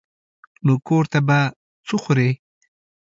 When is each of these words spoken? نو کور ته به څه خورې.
نو 0.65 0.73
کور 0.87 1.03
ته 1.11 1.19
به 1.27 1.39
څه 1.87 1.95
خورې. 2.03 2.29